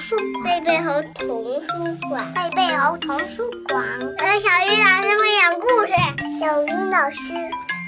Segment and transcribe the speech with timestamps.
[0.00, 1.68] 书贝贝猴童书
[2.08, 3.84] 馆，贝贝猴童书馆。
[4.00, 5.92] 我的小鱼老师会讲故事，
[6.40, 7.34] 小鱼老师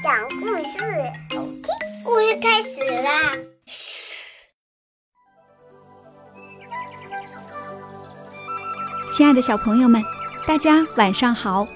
[0.02, 0.76] 讲故事，
[1.30, 1.64] 好听。
[2.04, 3.38] 故事开始啦！
[9.10, 10.04] 亲爱的小朋友们，
[10.46, 11.66] 大家晚上好，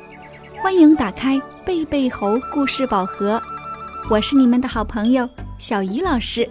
[0.63, 3.43] 欢迎打开贝贝猴故事宝盒，
[4.11, 5.27] 我是你们的好朋友
[5.59, 6.47] 小鱼老师。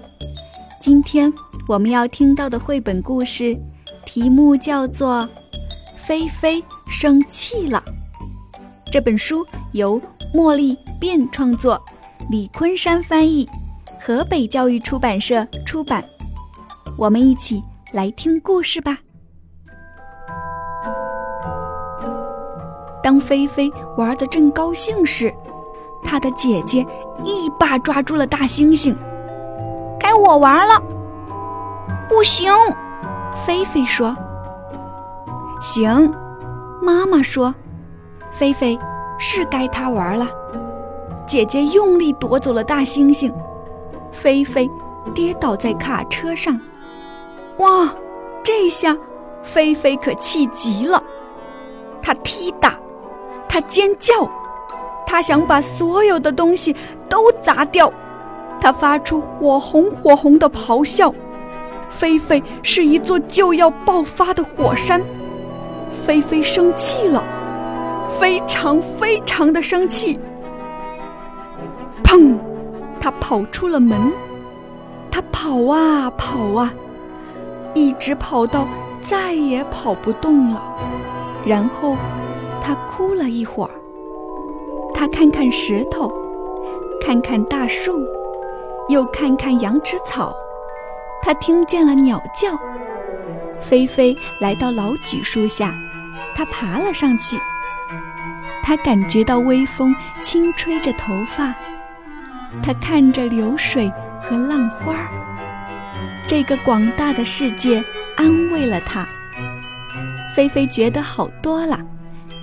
[0.82, 1.32] 今天
[1.68, 3.56] 我们要听到的绘本故事，
[4.06, 5.24] 题目叫做
[5.98, 7.84] 《菲菲生气了》。
[8.92, 10.02] 这本书由
[10.34, 11.82] 茉莉变创作，
[12.30, 13.46] 李昆山翻译，
[14.00, 16.04] 河北教育出版社出版。
[16.98, 18.98] 我们一起来听故事吧。
[23.04, 25.34] 当菲菲玩的正高兴时，
[26.04, 26.86] 她的姐姐
[27.24, 28.96] 一把抓住了大猩猩。
[30.00, 30.82] 该我玩了，
[32.08, 32.52] 不行，
[33.36, 34.16] 菲菲说。
[35.62, 36.14] 行，
[36.82, 37.54] 妈妈说，
[38.32, 38.78] 菲菲
[39.18, 40.28] 是该他玩了。
[41.26, 43.34] 姐姐用力夺走了大猩猩，
[44.12, 44.70] 菲菲
[45.14, 46.60] 跌倒在卡车上。
[47.58, 47.94] 哇，
[48.44, 48.96] 这下
[49.42, 51.02] 菲菲可气极了，
[52.02, 52.76] 她踢打，
[53.48, 54.14] 她尖叫，
[55.06, 56.76] 她想把所有的东西
[57.10, 57.92] 都砸掉。
[58.62, 61.14] 他发出火红火红的咆哮，
[61.98, 65.02] 菲菲是一座就要爆发的火山。
[66.06, 67.24] 菲菲生气了，
[68.20, 70.20] 非常非常的生气。
[72.04, 72.36] 砰！
[73.00, 74.12] 他跑出了门，
[75.10, 76.74] 他跑啊跑啊，
[77.74, 78.68] 一直跑到
[79.02, 80.62] 再也跑不动了。
[81.46, 81.96] 然后
[82.62, 83.72] 他哭了一会儿，
[84.94, 86.12] 他看看石头，
[87.02, 88.06] 看看大树。
[88.88, 90.36] 又看看羊齿草，
[91.26, 92.56] 他听见了鸟叫。
[93.60, 95.74] 菲菲来到老榉树下，
[96.36, 97.40] 他爬了上去。
[98.62, 101.52] 他感觉到微风轻吹着头发，
[102.62, 103.92] 他看着流水
[104.22, 105.10] 和浪花儿。
[106.28, 107.84] 这个广大的世界
[108.16, 109.04] 安慰了他。
[110.36, 111.80] 菲菲觉得好多了。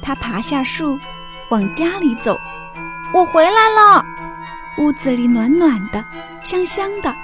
[0.02, 0.98] 他爬下树，
[1.50, 2.36] 往家里走。
[3.14, 4.04] 我回来了，
[4.78, 6.04] 屋子里暖暖的。
[6.42, 7.14] 香香的，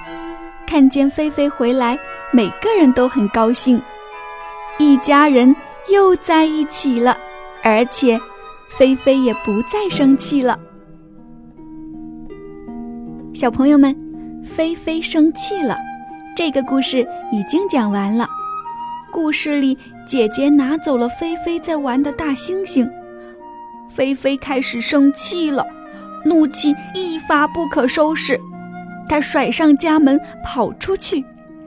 [0.69, 1.97] 看见菲菲回来，
[2.31, 3.81] 每个人都很高兴，
[4.77, 5.55] 一家人
[5.91, 7.17] 又在一起了，
[7.63, 8.21] 而且
[8.77, 10.59] 菲菲也不再生气了。
[13.33, 13.97] 小朋友们，
[14.45, 15.75] 菲菲生气了，
[16.37, 16.99] 这个故事
[17.31, 18.29] 已经讲完了。
[19.11, 19.75] 故事里，
[20.07, 22.87] 姐姐拿走了菲菲在玩的大猩猩，
[23.89, 25.65] 菲菲开始生气了，
[26.23, 28.39] 怒气一发不可收拾。
[29.09, 31.25] 他甩上家门，跑出去，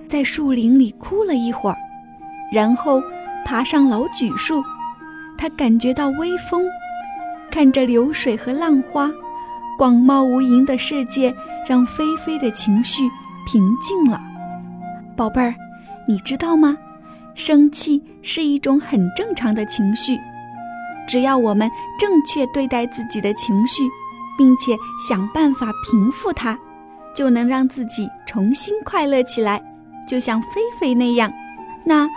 [0.08, 1.76] 在树林里哭了一会儿，
[2.52, 3.02] 然后
[3.44, 4.62] 爬上老榉树。
[5.36, 6.62] 他感觉到微风，
[7.50, 9.10] 看着流水和浪花，
[9.76, 11.34] 广袤无垠的世界
[11.68, 13.10] 让菲菲的情绪
[13.44, 14.20] 平静了。
[15.16, 15.52] 宝贝儿，
[16.06, 16.78] 你知道吗？
[17.34, 20.16] 生气是一种很正常的情绪，
[21.08, 23.82] 只要我们正确对待自己的情绪，
[24.38, 24.76] 并且
[25.08, 26.56] 想办法平复它。
[27.14, 29.62] 就能让自己重新快乐起来，
[30.08, 31.32] 就像菲菲那样。
[31.84, 32.08] 那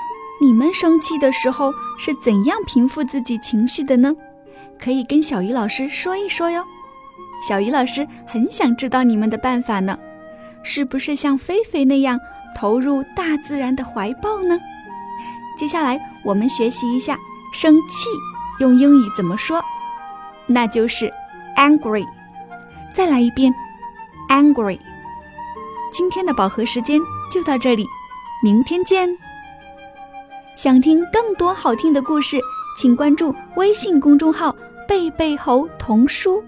[0.41, 4.13] 你们生气的时候是怎样平复自己情绪的呢？
[4.79, 6.63] 可以跟小鱼老师说一说哟。
[7.47, 9.97] 小鱼老师很想知道你们的办法呢。
[10.63, 12.19] 是不是像菲菲那样
[12.55, 14.57] 投入大自然的怀抱呢？
[15.57, 17.17] 接下来我们学习一下
[17.53, 18.09] 生气
[18.59, 19.63] 用英语怎么说，
[20.47, 21.11] 那就是
[21.55, 22.03] angry。
[22.93, 23.53] 再来一遍。
[24.29, 24.79] Angry，
[25.91, 26.99] 今天的饱和时间
[27.31, 27.85] 就到这里，
[28.43, 29.07] 明天见。
[30.57, 32.39] 想听更多好听的故事，
[32.77, 34.55] 请关注微信公众号
[34.87, 36.43] “贝贝猴童书”。